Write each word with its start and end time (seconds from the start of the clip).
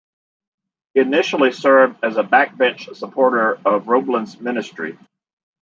He 0.95 0.99
initially 0.99 1.51
served 1.51 2.03
as 2.03 2.17
a 2.17 2.23
backbench 2.23 2.95
supporter 2.95 3.53
of 3.63 3.83
Roblin's 3.85 4.39
ministry. 4.41 4.97